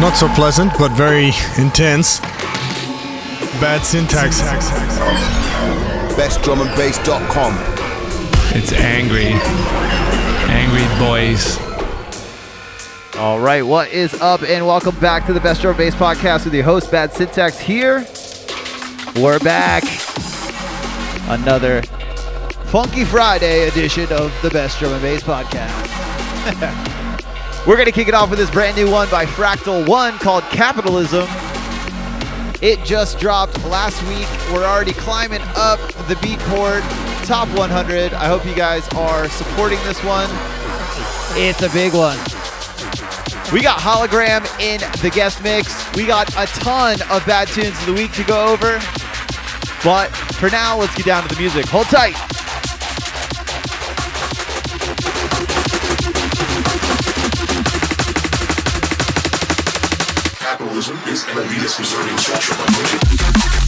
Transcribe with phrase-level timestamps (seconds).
[0.00, 2.20] not so pleasant, but very intense.
[3.60, 4.40] Bad syntax.
[6.14, 7.54] BestDrumAndBass.com.
[8.56, 9.32] It's angry.
[10.50, 11.58] Angry boys.
[13.16, 16.44] All right, what is up, and welcome back to the Best Drum and Bass Podcast
[16.44, 18.04] with your host, Bad Syntax here.
[19.16, 19.84] We're back.
[21.28, 21.82] Another
[22.64, 26.90] Funky Friday edition of the Best Drum and Bass Podcast.
[27.66, 30.44] We're going to kick it off with this brand new one by Fractal One called
[30.44, 31.26] Capitalism.
[32.60, 34.28] It just dropped last week.
[34.52, 36.82] We're already climbing up the Beatport
[37.24, 38.12] Top 100.
[38.12, 40.28] I hope you guys are supporting this one.
[41.40, 42.18] It's a big one.
[43.50, 45.90] We got Hologram in the guest mix.
[45.94, 48.74] We got a ton of bad tunes of the week to go over.
[49.82, 51.64] But for now, let's get down to the music.
[51.68, 52.33] Hold tight.
[60.84, 63.63] Capitalism is an elitist concerning structure.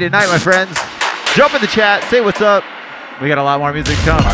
[0.00, 0.78] Heavy tonight, my friends.
[1.34, 2.64] Jump in the chat, say what's up.
[3.20, 4.24] We got a lot more music come.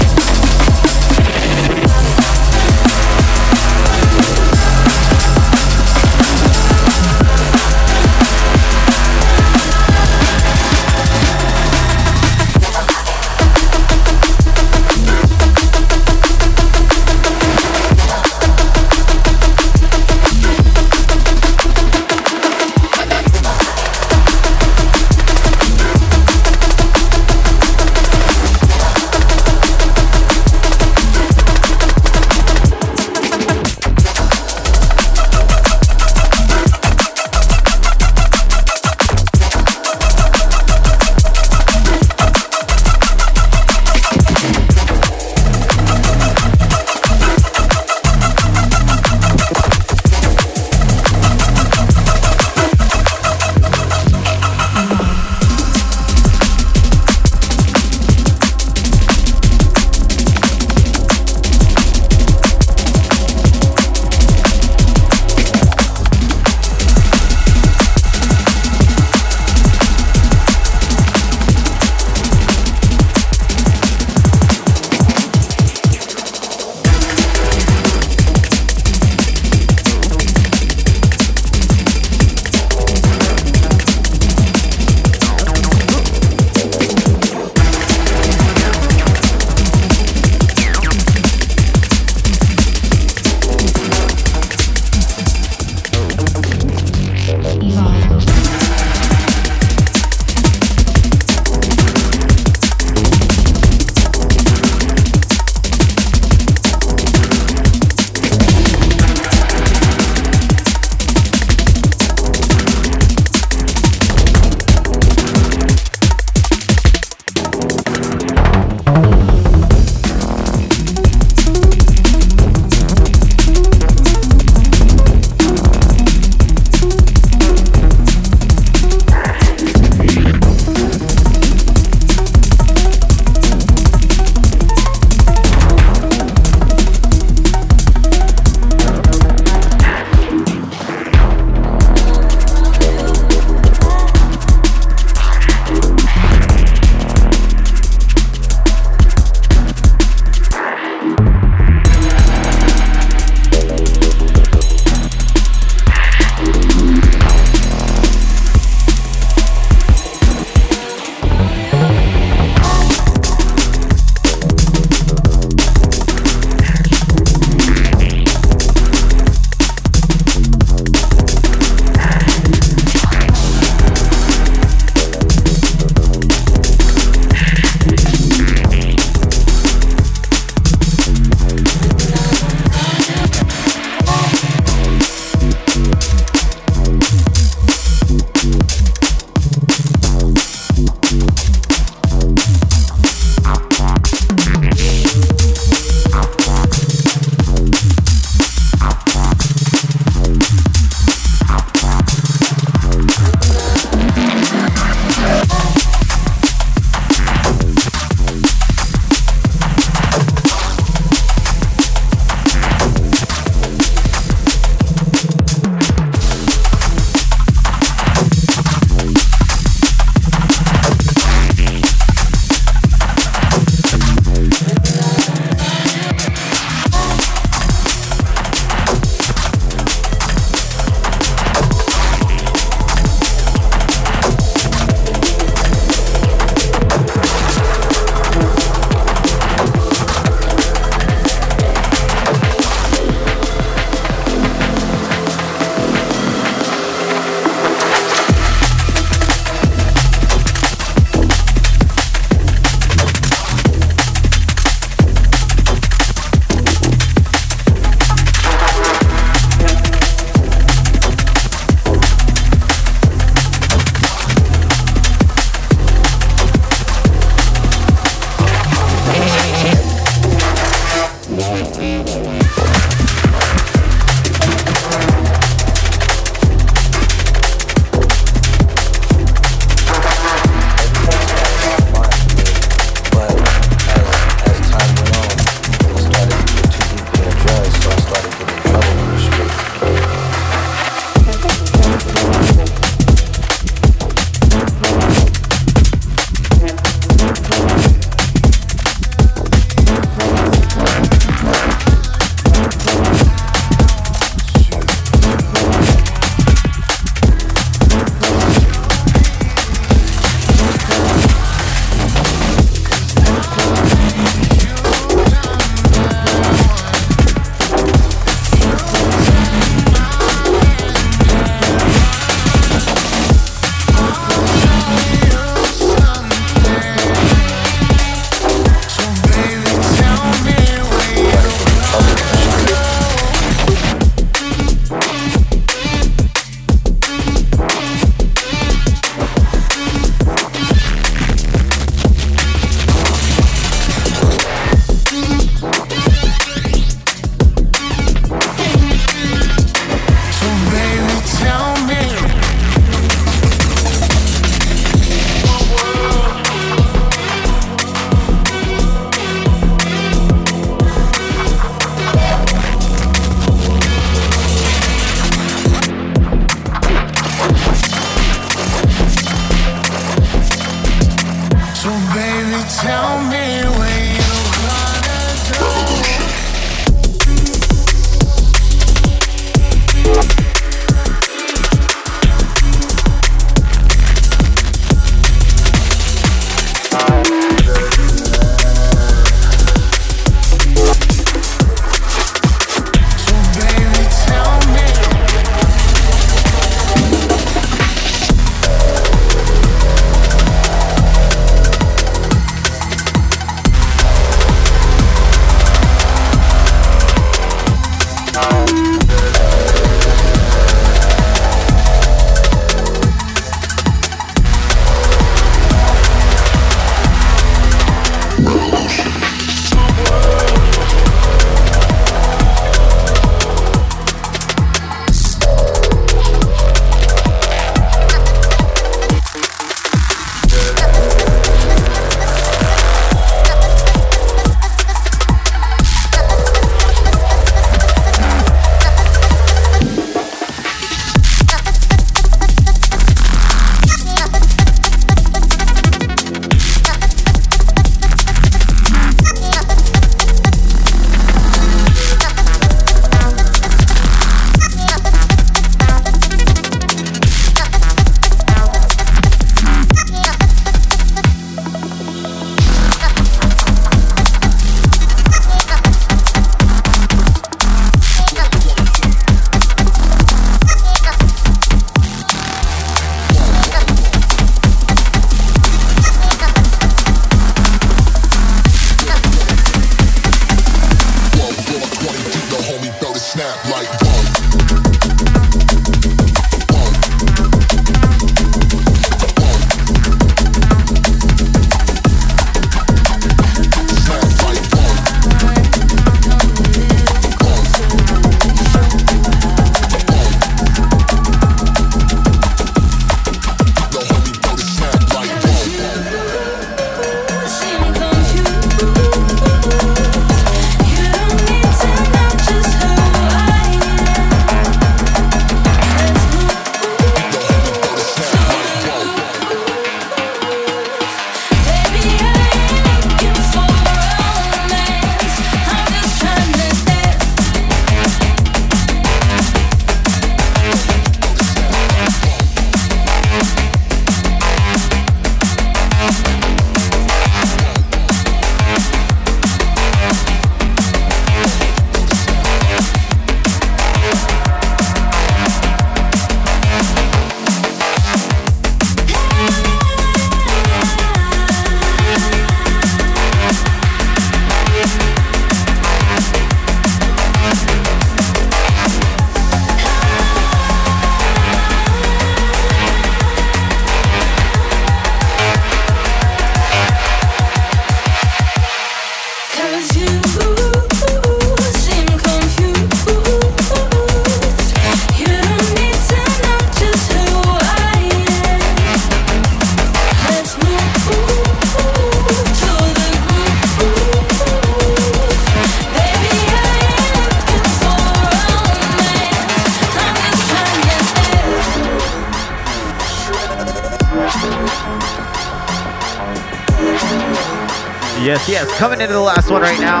[598.58, 598.76] Yes.
[598.76, 600.00] Coming into the last one right now.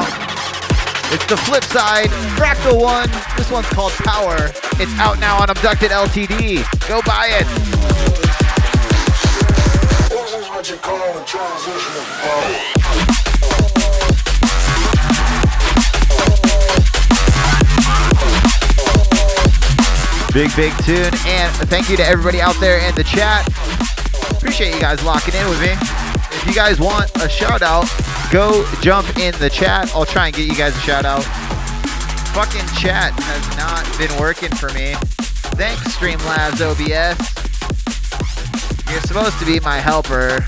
[1.14, 3.08] It's the flip side, Fractal One.
[3.36, 4.50] This one's called Power.
[4.82, 6.66] It's out now on Abducted LTD.
[6.88, 7.46] Go buy it.
[10.10, 12.42] This is what you call a transitional flow.
[20.34, 21.14] Big, big tune.
[21.30, 23.46] And thank you to everybody out there in the chat.
[24.32, 25.76] Appreciate you guys locking in with me.
[26.34, 27.88] If you guys want a shout out,
[28.30, 29.90] go jump in the chat.
[29.94, 31.24] I'll try and get you guys a shout out.
[32.34, 34.94] Fucking chat has not been working for me.
[35.56, 37.18] Thanks, Streamlabs OBS.
[38.90, 40.44] You're supposed to be my helper.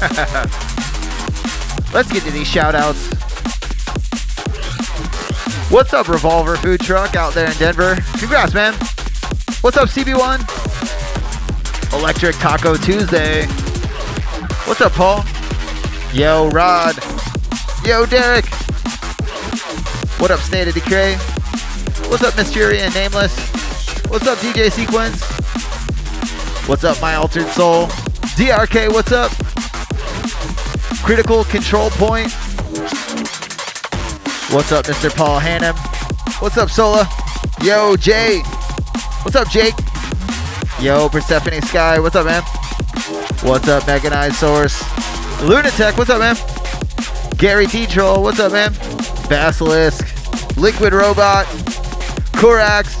[1.92, 3.08] Let's get to these shout outs.
[5.70, 7.96] What's up, Revolver Food Truck out there in Denver?
[8.18, 8.74] Congrats, man.
[9.60, 10.40] What's up, CB1?
[11.92, 13.46] Electric Taco Tuesday.
[14.66, 15.24] What's up, Paul?
[16.12, 16.96] Yo, Rod.
[17.84, 18.44] Yo, Derek.
[20.18, 21.14] What up, State of Decay?
[22.08, 23.38] What's up, Mysterian Nameless?
[24.08, 25.22] What's up, DJ Sequence?
[26.68, 27.86] What's up, My Altered Soul?
[28.36, 29.30] DRK, what's up?
[31.04, 32.32] Critical Control Point.
[34.52, 35.14] What's up, Mr.
[35.14, 35.76] Paul Hannum?
[36.42, 37.08] What's up, Sola?
[37.62, 38.40] Yo, Jay.
[39.22, 39.74] What's up, Jake?
[40.80, 42.00] Yo, Persephone Sky.
[42.00, 42.42] What's up, man?
[43.42, 44.89] What's up, Mechanized Source?
[45.40, 45.96] Lunatech.
[45.96, 46.36] What's up, man?
[47.38, 47.86] Gary T.
[47.86, 48.22] Troll.
[48.22, 48.74] What's up, man?
[49.26, 50.06] Basilisk.
[50.58, 51.46] Liquid Robot.
[52.36, 52.94] Korax.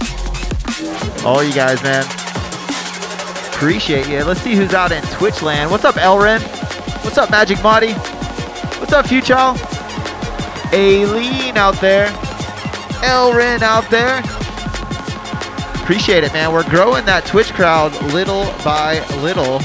[1.22, 2.02] All you guys, man.
[3.52, 4.24] Appreciate you.
[4.24, 5.70] Let's see who's out in Twitch land.
[5.70, 6.40] What's up, Elren?
[7.02, 7.92] What's up, Magic Marty?
[8.80, 9.58] What's up, Fuchal?
[10.72, 12.06] Aileen out there.
[13.02, 14.20] Elren out there.
[15.82, 16.54] Appreciate it, man.
[16.54, 19.60] We're growing that Twitch crowd little by little.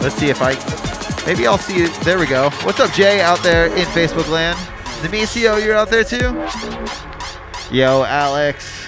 [0.00, 0.54] Let's see if I.
[1.26, 1.78] Maybe I'll see.
[1.78, 1.88] you.
[2.02, 2.50] There we go.
[2.62, 4.58] What's up, Jay, out there in Facebook land?
[5.02, 6.34] Nemecio, you're out there too?
[7.74, 8.86] Yo, Alex.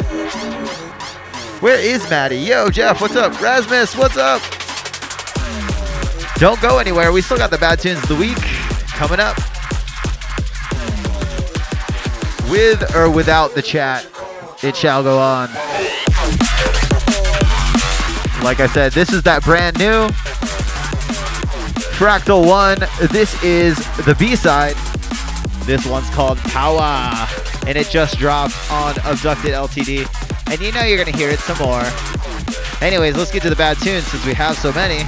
[1.61, 2.39] Where is Maddie?
[2.39, 3.41] Yo, Jeff, what's up?
[3.41, 4.43] Rasmus, what's up?
[6.37, 7.13] Don't go anywhere.
[7.13, 8.37] We still got the bad tunes of the week
[8.89, 9.37] coming up.
[12.51, 14.07] With or without the chat,
[14.63, 15.49] it shall go on.
[18.43, 20.09] Like I said, this is that brand new
[22.03, 22.81] Fractal One.
[23.13, 24.75] This is the B side.
[25.67, 27.29] This one's called Power,
[27.65, 30.09] and it just dropped on Abducted LTD.
[30.51, 31.85] And you know you're gonna hear it some more.
[32.81, 35.05] Anyways, let's get to the bad tunes since we have so many.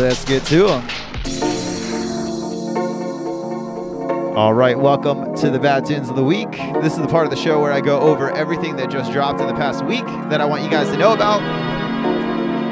[0.00, 0.88] Let's get to them.
[4.34, 6.50] All right, welcome to the Bad Tunes of the Week.
[6.80, 9.42] This is the part of the show where I go over everything that just dropped
[9.42, 11.61] in the past week that I want you guys to know about.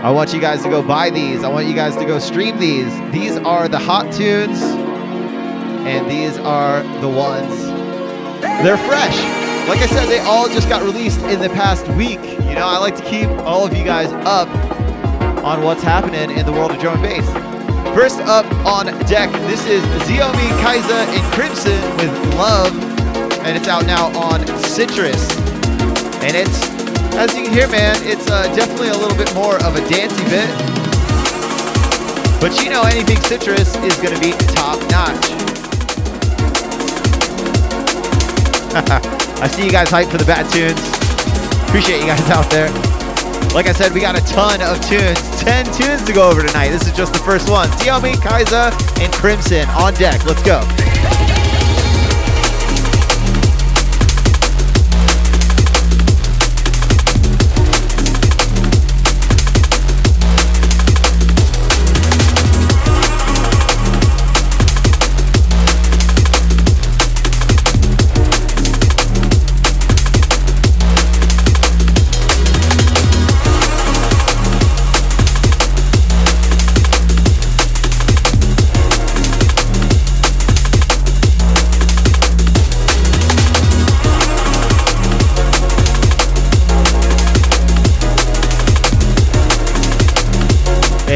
[0.03, 1.45] I want you guys to go buy these.
[1.45, 2.91] I want you guys to go stream these.
[3.13, 7.65] These are the hot tunes, and these are the ones.
[8.65, 9.17] They're fresh.
[9.69, 12.19] Like I said, they all just got released in the past week.
[12.23, 14.49] You know, I like to keep all of you guys up
[15.45, 17.95] on what's happening in the world of drum and bass.
[17.95, 22.73] First up on deck, this is Xiaomi Kaiser and Crimson with Love,
[23.45, 25.31] and it's out now on Citrus.
[26.23, 26.80] And it's,
[27.19, 30.25] as you can hear, man, it's uh, definitely a little bit more of a dancey
[30.31, 30.49] bit.
[32.41, 35.31] But you know, anything Citrus is going to be top notch.
[39.43, 40.81] I see you guys hyped for the bad tunes.
[41.69, 42.71] Appreciate you guys out there.
[43.55, 45.19] Like I said, we got a ton of tunes.
[45.41, 46.69] 10 tunes to go over tonight.
[46.69, 47.69] This is just the first one.
[47.71, 48.71] Xiaomi, Kaiser,
[49.03, 50.25] and Crimson on deck.
[50.25, 50.61] Let's go.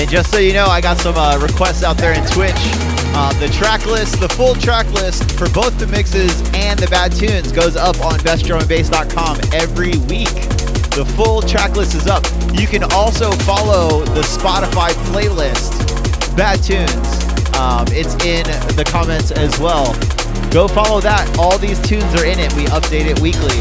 [0.05, 2.53] And just so you know, I got some uh, requests out there in Twitch.
[3.17, 7.11] Uh, the track list, the full track list for both the mixes and the bad
[7.11, 10.29] tunes goes up on bestdrumandbass.com every week.
[10.93, 12.23] The full track list is up.
[12.53, 15.73] You can also follow the Spotify playlist,
[16.37, 17.25] Bad Tunes.
[17.57, 18.45] Um, it's in
[18.77, 19.95] the comments as well.
[20.53, 21.35] Go follow that.
[21.39, 22.53] All these tunes are in it.
[22.53, 23.57] We update it weekly.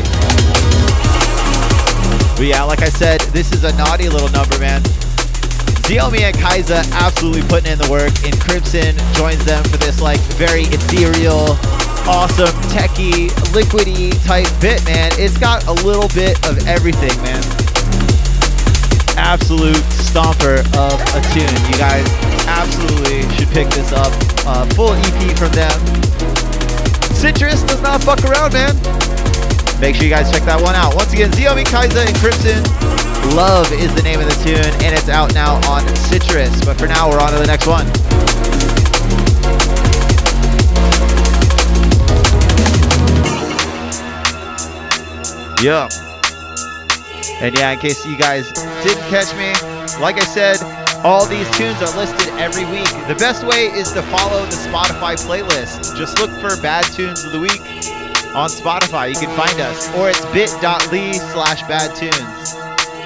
[2.36, 4.84] But yeah, like I said, this is a naughty little number, man.
[5.84, 10.20] Xiaomi and Kaiser absolutely putting in the work, and Crimson joins them for this like
[10.40, 11.60] very ethereal,
[12.08, 15.12] awesome, techie, liquidy type bit, man.
[15.20, 17.44] It's got a little bit of everything, man.
[19.20, 21.52] Absolute stomper of a tune.
[21.68, 22.08] You guys
[22.48, 24.16] absolutely should pick this up.
[24.48, 25.76] Uh, full EP from them.
[27.12, 28.72] Citrus does not fuck around, man.
[29.84, 30.96] Make sure you guys check that one out.
[30.96, 33.13] Once again, Xiaomi, Kaiser, and Crimson.
[33.36, 36.64] Love is the name of the tune, and it's out now on Citrus.
[36.66, 37.88] But for now, we're on to the next one.
[45.64, 45.88] Yeah.
[47.42, 48.52] And yeah, in case you guys
[48.84, 49.54] didn't catch me,
[50.02, 50.58] like I said,
[51.04, 52.90] all these tunes are listed every week.
[53.08, 55.98] The best way is to follow the Spotify playlist.
[55.98, 57.62] Just look for Bad Tunes of the Week
[58.36, 59.10] on Spotify.
[59.10, 59.94] You can find us.
[59.96, 62.43] Or it's bit.ly slash bad tunes.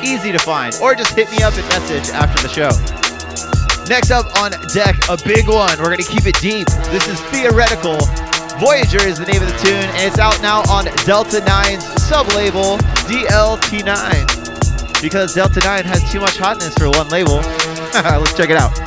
[0.04, 0.76] Easy to find.
[0.82, 2.70] Or just hit me up and message after the show.
[3.88, 5.78] Next up on deck, a big one.
[5.80, 6.68] We're going to keep it deep.
[6.91, 7.98] This is Theoretical.
[8.60, 12.78] Voyager is the name of the tune, and it's out now on Delta 9's sub-label,
[13.08, 15.02] DLT9.
[15.02, 17.38] Because Delta 9 has too much hotness for one label.
[17.93, 18.86] Let's check it out.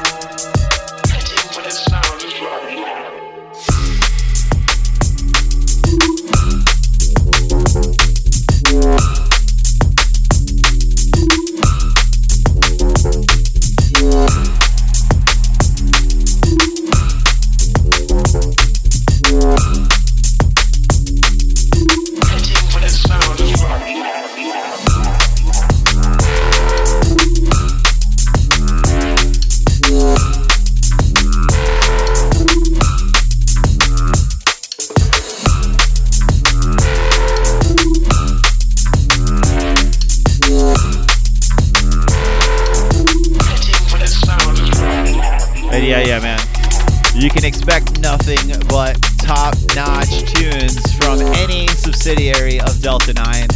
[47.21, 53.47] You can expect nothing but top-notch tunes from any subsidiary of Delta 9.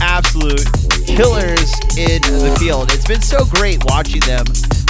[0.00, 0.64] Absolute
[1.04, 2.90] killers in the field.
[2.94, 4.46] It's been so great watching them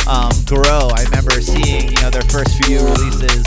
[0.07, 0.87] um, grow.
[0.95, 3.43] I remember seeing, you know, their first few releases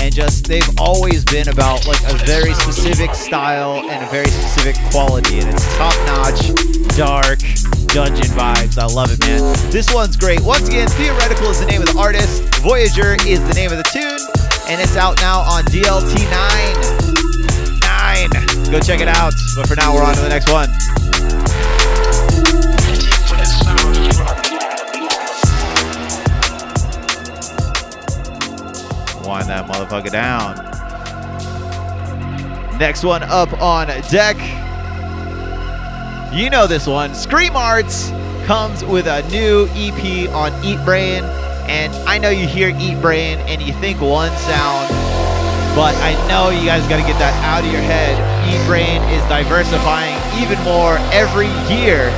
[0.00, 4.76] and just they've always been about like a very specific style and a very specific
[4.90, 6.48] quality and it's top notch
[6.96, 7.38] dark
[7.86, 9.38] dungeon vibes i love it man
[9.70, 13.54] this one's great once again theoretical is the name of the artist voyager is the
[13.54, 14.11] name of the tune
[14.68, 16.22] and it's out now on dlt 9
[17.80, 18.30] 9
[18.70, 20.68] go check it out but for now we're on to the next one
[29.32, 30.56] wind that motherfucker down.
[32.78, 34.36] Next one up on deck.
[36.34, 37.14] You know this one.
[37.14, 38.10] Scream Arts
[38.44, 41.24] comes with a new EP on Eat Brain.
[41.68, 44.88] And I know you hear Eat Brain and you think one sound,
[45.74, 48.18] but I know you guys got to get that out of your head.
[48.48, 52.10] Eat Brain is diversifying even more every year.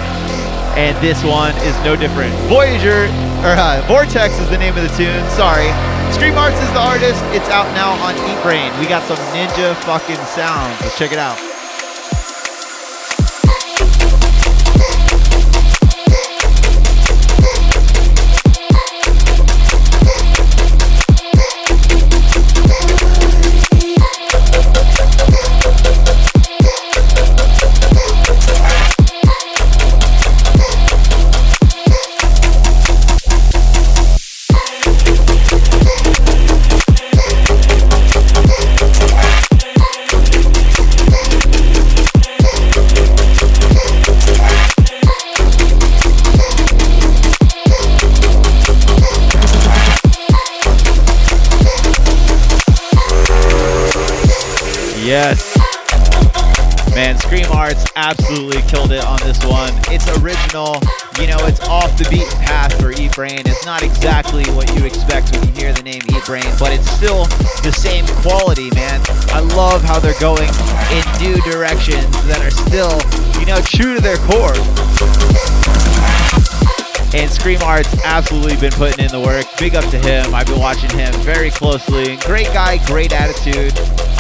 [0.75, 2.35] And this one is no different.
[2.51, 3.07] Voyager,
[3.47, 5.23] or uh, Vortex is the name of the tune.
[5.31, 5.71] Sorry.
[6.11, 7.23] Scream Arts is the artist.
[7.31, 8.75] It's out now on Eat Brain.
[8.81, 10.81] We got some ninja fucking sounds.
[10.81, 11.54] Let's check it out.
[55.15, 55.55] Yes.
[56.91, 59.71] Man, Scream Arts absolutely killed it on this one.
[59.87, 60.83] It's original.
[61.23, 63.39] You know, it's off the beaten path for Eat Brain.
[63.47, 66.91] It's not exactly what you expect when you hear the name Eat Brain, but it's
[66.91, 67.27] still
[67.63, 68.99] the same quality, man.
[69.31, 70.51] I love how they're going
[70.91, 72.99] in new directions that are still,
[73.39, 74.59] you know, true to their core.
[77.15, 79.47] And Scream Art's absolutely been putting in the work.
[79.61, 80.35] Big up to him.
[80.35, 82.17] I've been watching him very closely.
[82.27, 83.71] Great guy, great attitude.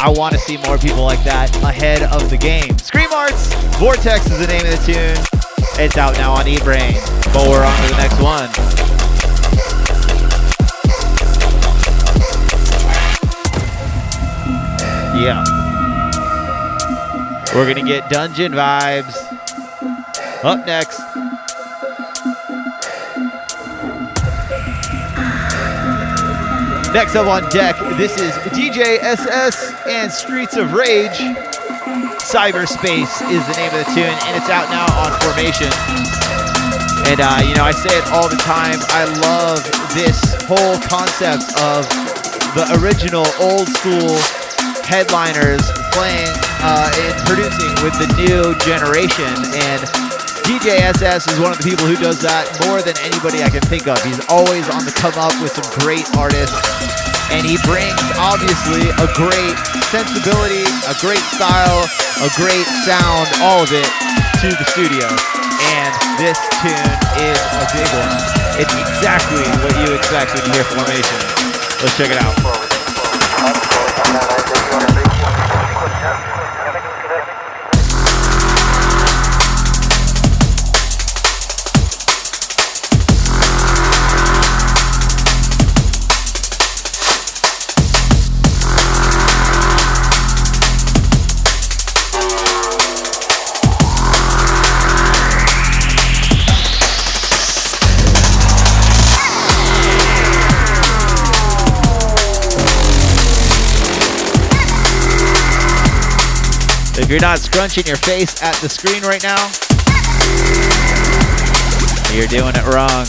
[0.05, 2.76] I want to see more people like that ahead of the game.
[2.76, 5.16] Scream Arts, Vortex is the name of the tune.
[5.82, 6.92] It's out now on Eat Brain.
[7.32, 8.50] But we're on to the next one.
[15.16, 15.42] Yeah.
[17.55, 19.16] We're going to get dungeon vibes.
[20.44, 21.00] Up next.
[26.92, 29.74] Next up on deck, this is DJ SS
[30.05, 31.16] and Streets of Rage.
[32.20, 35.72] Cyberspace is the name of the tune, and it's out now on Formation.
[37.09, 38.76] And uh, you know, I say it all the time.
[38.92, 39.64] I love
[39.96, 41.88] this whole concept of
[42.52, 44.12] the original old school
[44.84, 45.64] headliners
[45.96, 49.32] playing uh, and producing with the new generation.
[49.64, 49.80] And
[50.44, 53.64] DJ SS is one of the people who does that more than anybody I can
[53.64, 53.96] think of.
[54.05, 56.93] He's always on the come up with some great artists.
[57.33, 59.57] And he brings, obviously, a great
[59.89, 61.87] sensibility, a great style,
[62.20, 63.89] a great sound, all of it
[64.43, 65.07] to the studio.
[65.72, 68.16] And this tune is a big one.
[68.61, 71.18] It's exactly what you expect when you hear Formation.
[71.81, 72.74] Let's check it out.
[107.05, 109.36] If you're not scrunching your face at the screen right now,
[112.16, 113.05] you're doing it wrong.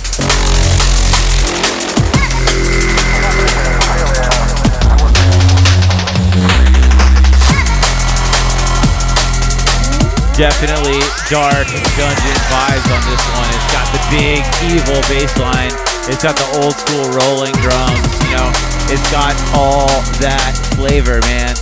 [10.36, 11.00] Definitely
[11.32, 11.64] dark
[11.96, 13.48] dungeon vibes on this one.
[13.48, 14.44] It's got the big
[14.76, 15.72] evil bass line.
[16.12, 18.52] It's got the old school rolling drums, you know.
[18.92, 19.88] It's got all
[20.20, 21.56] that flavor, man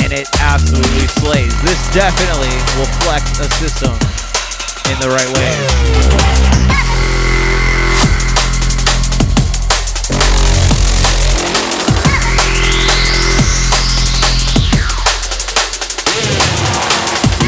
[0.00, 1.52] and it absolutely slays.
[1.62, 3.92] This definitely will flex a system
[4.88, 5.52] in the right way.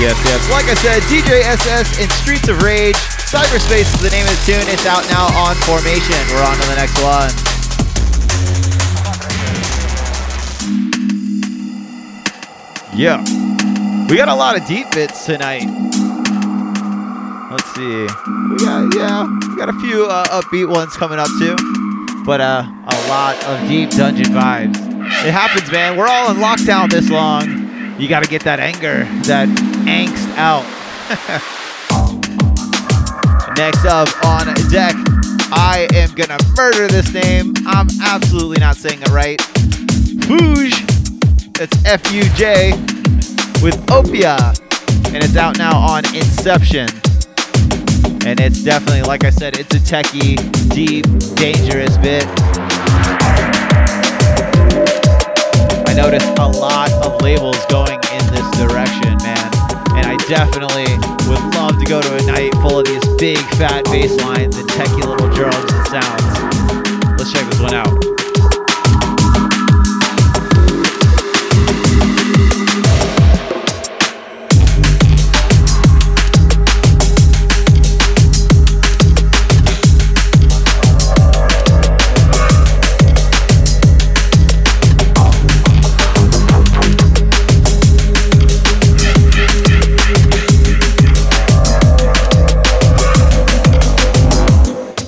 [0.04, 0.50] Yes, yes.
[0.50, 2.96] Like I said, DJ SS in Streets of Rage.
[3.30, 4.68] Cyberspace is the name of the tune.
[4.68, 6.20] It's out now on Formation.
[6.28, 7.53] We're on to the next one.
[12.96, 13.18] Yeah.
[14.08, 15.64] We got a lot of deep bits tonight.
[17.50, 17.82] Let's see.
[17.82, 21.56] We got yeah, we got a few uh, upbeat ones coming up too,
[22.24, 24.76] but uh, a lot of deep dungeon vibes.
[25.26, 25.96] It happens, man.
[25.96, 27.98] We're all in lockdown this long.
[27.98, 29.48] You got to get that anger, that
[29.86, 30.64] angst out.
[33.56, 34.94] Next up on deck,
[35.50, 37.54] I am gonna murder this name.
[37.66, 39.40] I'm absolutely not saying it right.
[40.28, 40.93] Fuge.
[41.56, 42.72] It's F U J
[43.62, 44.36] with Opia,
[45.14, 46.88] and it's out now on Inception.
[48.26, 50.34] And it's definitely, like I said, it's a techie,
[50.74, 52.26] deep, dangerous bit.
[55.86, 59.50] I noticed a lot of labels going in this direction, man.
[59.94, 60.90] And I definitely
[61.30, 64.68] would love to go to a night full of these big fat bass lines and
[64.70, 67.14] techie little drums and sounds.
[67.16, 67.93] Let's check this one out.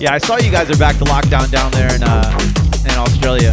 [0.07, 2.30] Yeah, I saw you guys are back to lockdown down there in uh,
[2.84, 3.52] in Australia.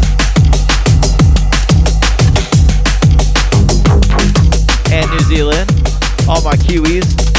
[4.93, 5.67] And New Zealand.
[6.29, 7.32] All my Kiwis.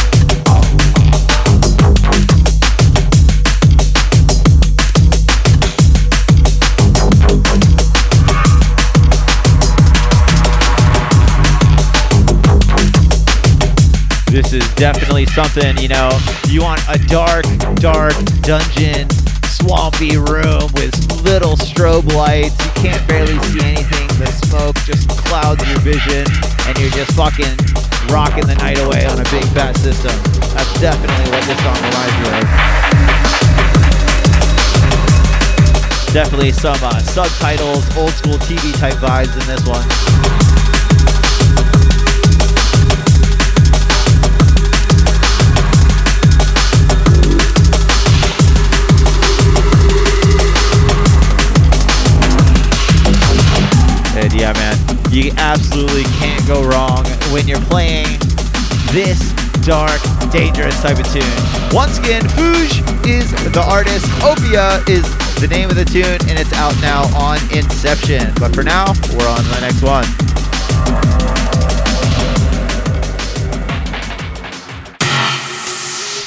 [14.35, 16.11] This is definitely something, you know,
[16.49, 19.09] you want a dark, dark dungeon,
[19.47, 20.91] swampy room with
[21.23, 22.59] little strobe lights.
[22.67, 24.09] You can't barely see anything.
[24.19, 26.27] The smoke just clouds your vision,
[26.67, 27.55] and you're just fucking
[28.11, 30.11] rocking the night away on a big fat system.
[30.51, 32.43] That's definitely what this song reminds me of.
[36.13, 40.44] Definitely some uh, subtitles, old school TV type vibes in this one.
[55.25, 57.03] You absolutely can't go wrong
[57.33, 58.05] when you're playing
[58.93, 59.33] this
[59.65, 59.99] dark,
[60.31, 61.25] dangerous type of tune.
[61.73, 65.03] Once again, Fuge is the artist, Opia is
[65.41, 68.35] the name of the tune, and it's out now on Inception.
[68.39, 70.05] But for now, we're on to the next one.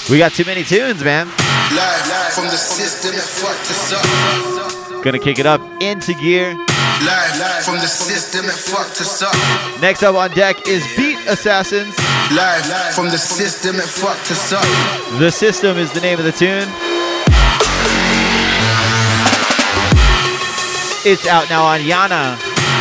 [0.09, 1.27] We got too many tunes, man.
[1.75, 5.03] Live from the system that fucked us up.
[5.03, 6.57] Gonna kick it up into gear.
[7.05, 9.35] Live from the system that fucked us up.
[9.81, 11.95] Next up on deck is Beat Assassins.
[12.33, 14.65] Live from the system that fucked us up.
[15.19, 16.67] The System is the name of the tune.
[21.05, 22.33] It's out now on Yana.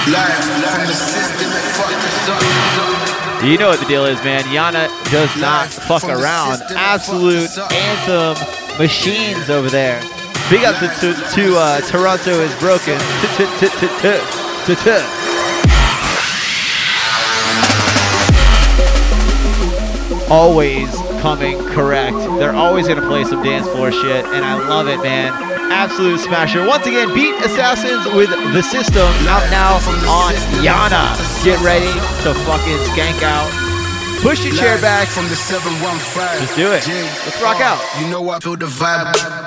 [0.09, 3.45] Live from the system that fucked us up.
[3.45, 4.43] You know what the deal is, man.
[4.45, 6.63] Yana does not fuck around.
[6.71, 10.01] Absolute anthem machines over there.
[10.49, 12.95] Big up to, to, to uh, Toronto is broken.
[20.31, 20.89] Always
[21.21, 22.17] coming correct.
[22.39, 25.33] They're always gonna play some dance floor shit, and I love it, man.
[25.73, 26.65] Absolute smasher.
[26.65, 29.75] Once again, beat Assassins with the system out now
[30.07, 30.33] on
[30.63, 31.11] Yana.
[31.45, 31.91] Get ready
[32.23, 33.51] to fucking skank out.
[34.23, 35.09] Push your chair back.
[35.09, 36.41] from the 715.
[36.41, 36.87] Just do it.
[37.25, 37.83] Let's rock out.
[38.01, 39.46] You know I feel the vibe.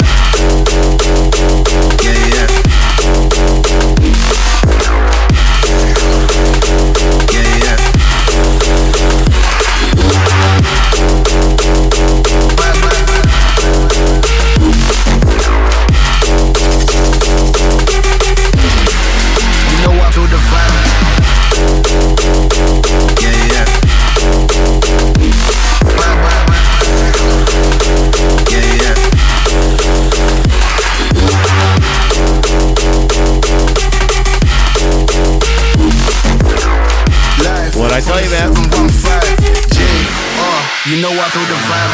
[40.89, 41.93] You know I feel the vibe.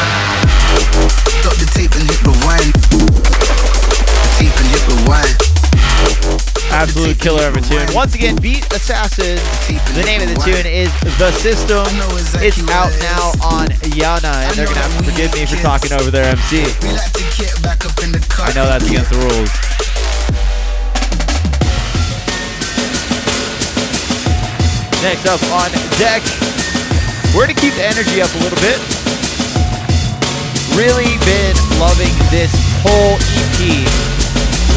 [1.44, 2.72] Stop the tape and hit rewind.
[2.72, 5.36] The tape and hit rewind.
[6.72, 7.84] Absolute killer of a tune.
[7.92, 9.36] Once again, Beat Assassin.
[9.92, 10.88] The name of the tune is
[11.20, 11.84] The System.
[12.40, 16.10] It's out now on Yana, and they're gonna have to forgive me for talking over
[16.10, 16.64] their MC.
[16.80, 18.48] We like to get back up in the cut.
[18.48, 19.52] I know that's against the rules.
[25.04, 25.68] Next up on
[26.00, 26.24] deck,
[27.36, 28.80] we're gonna keep the energy up a little bit.
[30.72, 32.48] Really been loving this
[32.80, 33.84] whole EP.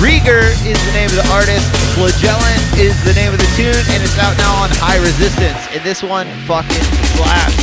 [0.03, 1.64] Rieger is the name of the artist,
[1.95, 5.60] Flagellant is the name of the tune, and it's out now on High Resistance.
[5.72, 6.84] And this one fucking
[7.16, 7.55] slaps.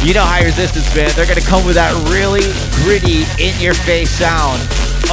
[0.00, 1.12] You know High Resistance, man.
[1.14, 2.48] They're gonna come with that really
[2.80, 4.56] gritty, in-your-face sound.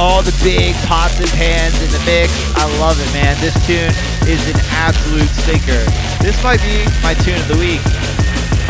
[0.00, 2.32] All the big pots and pans in the mix.
[2.56, 3.36] I love it, man.
[3.44, 3.92] This tune
[4.24, 6.09] is an absolute stinker.
[6.20, 7.80] This might be my tune of the week,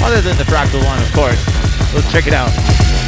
[0.05, 1.45] other than the Fractal one, of course.
[1.93, 3.00] Let's check it out.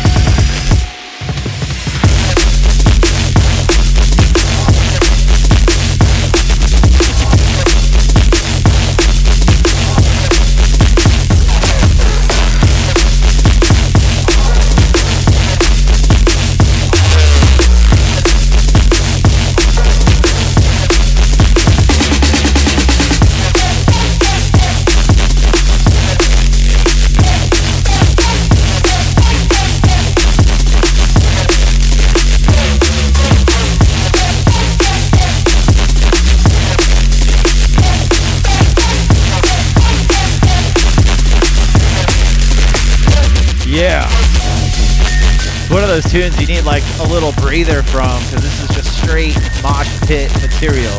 [45.72, 48.92] One of those tunes you need like a little breather from because this is just
[49.02, 50.92] straight mosh pit material.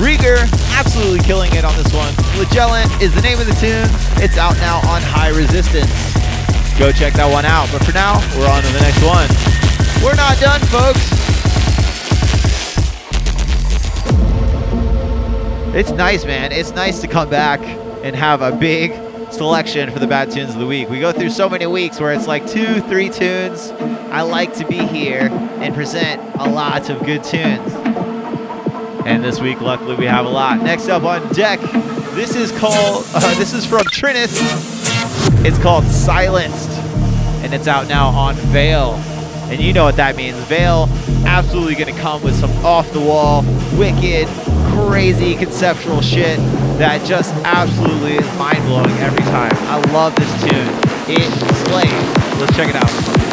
[0.00, 2.10] Rieger, absolutely killing it on this one.
[2.32, 3.84] Flagellant is the name of the tune.
[4.24, 5.92] It's out now on High Resistance.
[6.78, 7.68] Go check that one out.
[7.70, 9.28] But for now, we're on to the next one.
[10.02, 11.04] We're not done, folks.
[15.76, 16.50] It's nice, man.
[16.50, 17.60] It's nice to come back
[18.02, 18.92] and have a big
[19.30, 20.88] selection for the bad tunes of the week.
[20.88, 23.70] We go through so many weeks where it's like two, three tunes.
[24.14, 27.72] I like to be here and present a lot of good tunes.
[29.04, 30.62] And this week, luckily, we have a lot.
[30.62, 31.58] Next up on deck,
[32.14, 34.38] this is called, uh, this is from Trinus.
[35.44, 36.70] It's called Silenced,
[37.42, 38.92] and it's out now on Veil.
[39.50, 40.36] And you know what that means.
[40.44, 40.88] Veil
[41.26, 43.42] absolutely gonna come with some off the wall,
[43.76, 44.28] wicked,
[44.76, 46.38] crazy conceptual shit
[46.78, 49.50] that just absolutely is mind blowing every time.
[49.54, 50.68] I love this tune.
[51.12, 51.32] It
[51.66, 52.40] slays.
[52.40, 53.23] Let's check it out.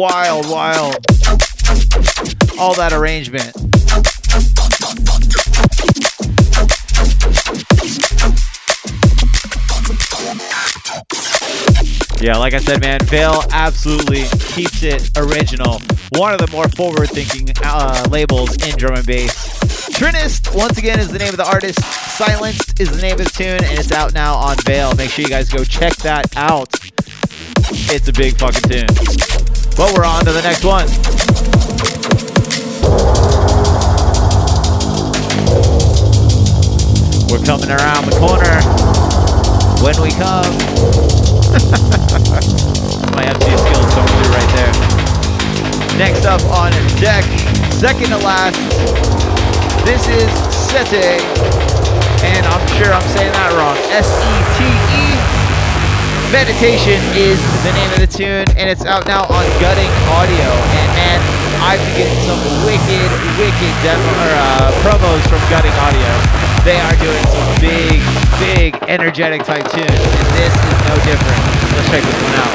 [0.00, 0.96] Wild, wild.
[2.58, 3.52] All that arrangement.
[12.18, 14.22] Yeah, like I said, man, Veil absolutely
[14.54, 15.82] keeps it original.
[16.12, 19.34] One of the more forward-thinking uh, labels in drum and bass.
[19.90, 21.84] Trinist, once again, is the name of the artist.
[22.16, 24.94] Silenced is the name of the tune, and it's out now on Veil.
[24.94, 26.72] Make sure you guys go check that out.
[27.92, 29.39] It's a big fucking tune.
[29.76, 30.86] But we're on to the next one.
[37.30, 38.60] We're coming around the corner.
[39.80, 40.52] When we come,
[43.16, 44.74] my MC skills coming through right there.
[45.98, 47.24] Next up on deck,
[47.72, 48.58] second to last,
[49.86, 51.20] this is Sete,
[52.24, 53.76] and I'm sure I'm saying that wrong.
[53.90, 55.39] S E T E.
[56.30, 60.46] Meditation is the name of the tune, and it's out now on Gutting Audio.
[60.78, 61.18] And man,
[61.58, 66.06] I've been getting some wicked, wicked demo or uh, promos from Gutting Audio.
[66.62, 67.98] They are doing some big,
[68.38, 71.42] big, energetic type tunes, and this is no different.
[71.74, 72.54] Let's check this one out.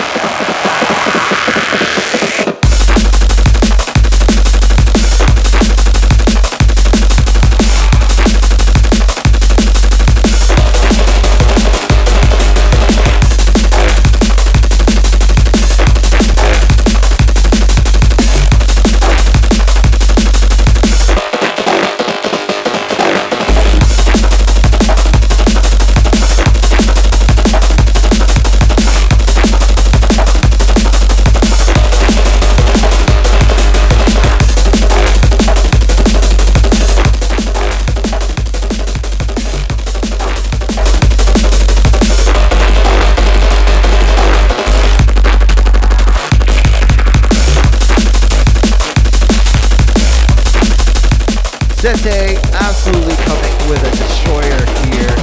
[51.85, 54.57] Sete absolutely coming with a destroyer
[54.89, 55.13] here.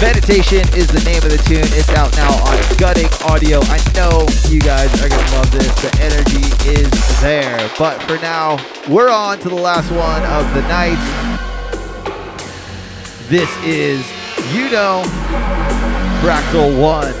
[0.00, 1.66] Meditation is the name of the tune.
[1.74, 3.58] It's out now on Gutting Audio.
[3.64, 5.66] I know you guys are going to love this.
[5.82, 7.68] The energy is there.
[7.76, 10.94] But for now, we're on to the last one of the night.
[13.26, 14.06] This is,
[14.54, 15.02] you know,
[16.22, 17.12] Fractal 1.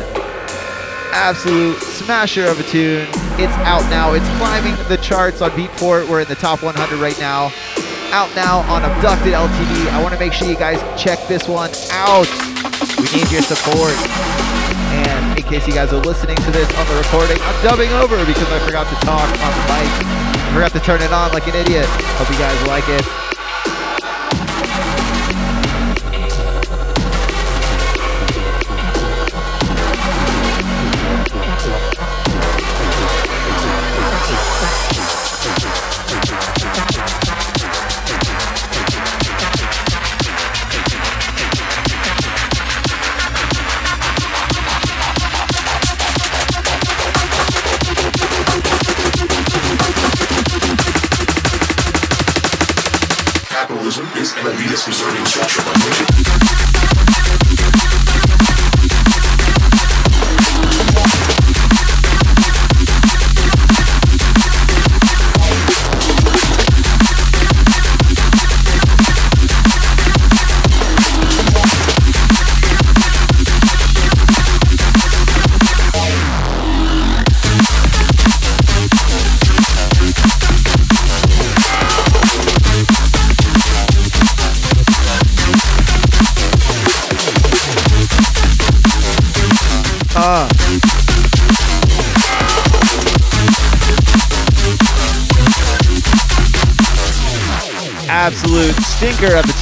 [1.12, 3.08] Absolute smasher of a tune.
[3.40, 4.12] It's out now.
[4.12, 6.08] It's climbing the charts on Beatport.
[6.08, 7.52] We're in the top 100 right now.
[8.10, 9.92] Out now on Abducted LTD.
[9.92, 12.26] I want to make sure you guys check this one out.
[12.96, 13.92] We need your support.
[15.04, 18.16] And in case you guys are listening to this on the recording, I'm dubbing over
[18.24, 19.92] because I forgot to talk on the mic.
[20.40, 21.86] I forgot to turn it on like an idiot.
[22.16, 23.27] Hope you guys like it.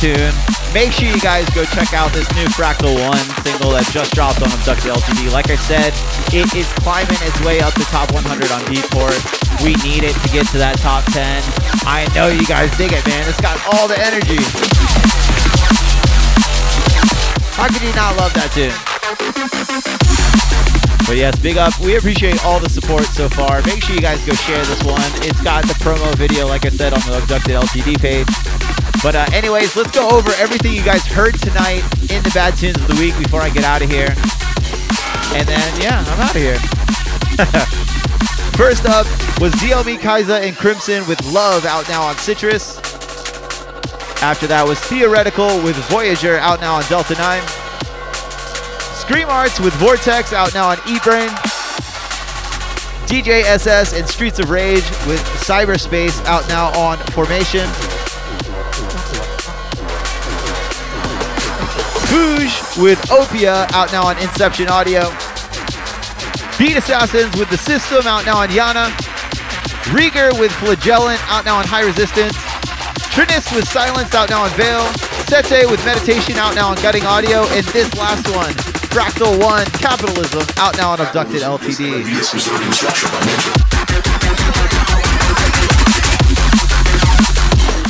[0.01, 0.33] Tune.
[0.75, 4.45] Make sure you guys go check out this new Fractal 1 single that just dropped
[4.45, 5.33] on Abducted LTD.
[5.33, 5.97] Like I said,
[6.37, 8.21] it is climbing its way up the top 100
[8.53, 9.17] on Beatport.
[9.65, 11.25] We need it to get to that top 10.
[11.89, 13.25] I know you guys dig it, man.
[13.25, 14.37] It's got all the energy.
[17.57, 18.77] How could you not love that tune?
[21.09, 21.79] But yes, big up.
[21.81, 23.63] We appreciate all the support so far.
[23.63, 25.01] Make sure you guys go share this one.
[25.25, 28.27] It's got the promo video, like I said, on the Abducted LTD page.
[29.03, 32.77] But uh, anyways, let's go over everything you guys heard tonight in the Bad Tunes
[32.77, 34.09] of the Week before I get out of here.
[35.35, 36.59] And then, yeah, I'm out of here.
[38.57, 39.07] First up
[39.39, 42.79] was DLB Kaiser and Crimson with Love out now on Citrus.
[44.23, 47.43] After that was Theoretical with Voyager out now on Delta 9.
[48.97, 51.29] Scream Arts with Vortex out now on Eat Brain.
[53.07, 57.69] DJ SS and Streets of Rage with Cyberspace out now on Formation.
[62.17, 65.03] Fuge with Opia out now on Inception Audio.
[66.59, 68.89] Beat Assassins with The System out now on Yana.
[69.93, 72.33] Rieger with Flagellant out now on High Resistance.
[73.13, 74.87] Trinis with Silence out now on Veil.
[75.29, 77.43] Sete with Meditation out now on Gutting Audio.
[77.53, 78.55] And this last one,
[78.89, 83.76] Fractal One Capitalism out now on Abducted LTD.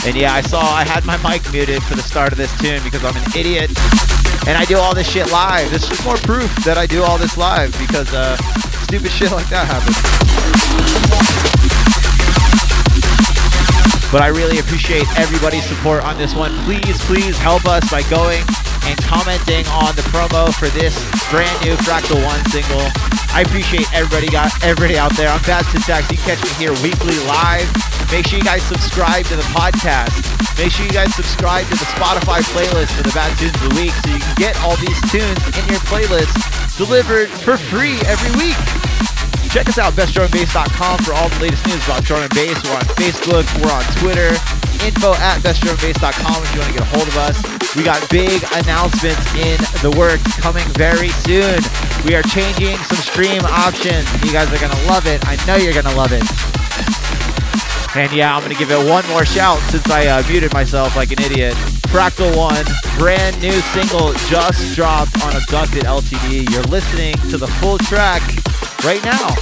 [0.06, 2.78] And yeah, I saw I had my mic muted for the start of this tune
[2.84, 3.74] because I'm an idiot.
[4.46, 5.68] And I do all this shit live.
[5.72, 8.38] This is more proof that I do all this live because uh,
[8.86, 9.98] stupid shit like that happens.
[14.14, 16.54] But I really appreciate everybody's support on this one.
[16.62, 18.46] Please, please help us by going
[18.86, 20.94] and commenting on the promo for this
[21.34, 22.86] brand new Fractal One single.
[23.34, 25.34] I appreciate everybody got everybody out there.
[25.34, 26.06] I'm Bad Syntax.
[26.14, 27.95] You can catch me here weekly live.
[28.10, 30.14] Make sure you guys subscribe to the podcast.
[30.56, 33.74] Make sure you guys subscribe to the Spotify playlist for the Bad Tunes of the
[33.76, 36.32] Week so you can get all these tunes in your playlist
[36.76, 38.56] delivered for free every week.
[39.50, 42.60] Check us out, bestdrumandbass.com for all the latest news about drum and bass.
[42.64, 44.36] We're on Facebook, we're on Twitter,
[44.84, 47.36] info at bestdrumandbass.com if you want to get a hold of us.
[47.74, 51.60] We got big announcements in the works coming very soon.
[52.04, 54.08] We are changing some stream options.
[54.24, 55.20] You guys are going to love it.
[55.26, 56.24] I know you're going to love it.
[57.96, 60.94] And yeah, I'm going to give it one more shout since I uh, muted myself
[60.96, 61.54] like an idiot.
[61.88, 62.68] FractalOne,
[62.98, 66.50] brand new single just dropped on Abducted LTD.
[66.50, 68.20] You're listening to the full track
[68.84, 69.34] right now.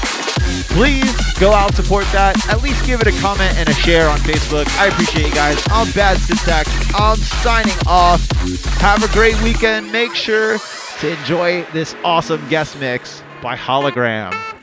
[0.71, 2.37] Please go out, support that.
[2.49, 4.69] At least give it a comment and a share on Facebook.
[4.79, 5.61] I appreciate you guys.
[5.71, 6.71] I'm Bad Syntax.
[6.95, 8.25] I'm signing off.
[8.81, 9.91] Have a great weekend.
[9.91, 10.59] Make sure
[11.01, 14.54] to enjoy this awesome guest mix by Hologram.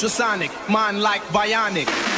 [0.00, 2.09] Ultrasonic, mind like bionic.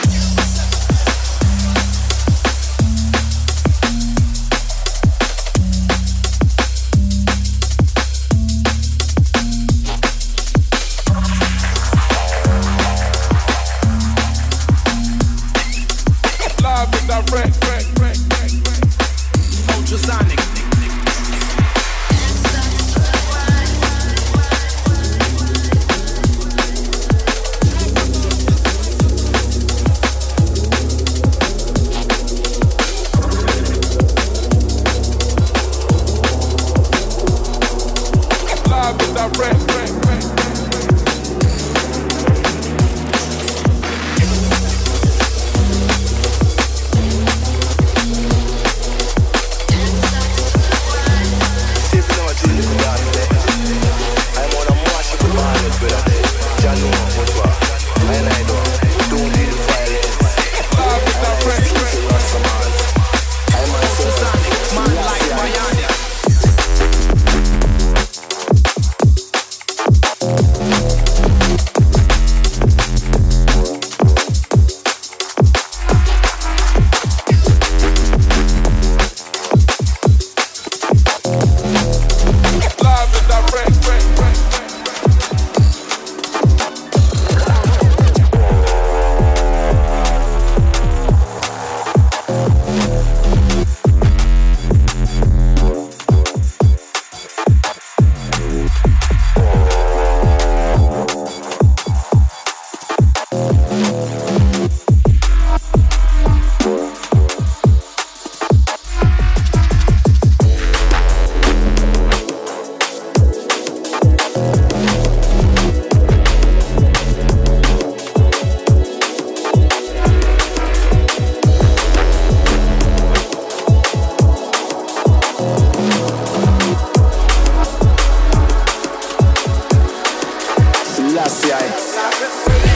[131.12, 132.71] Last night.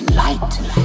[0.00, 0.81] Is light?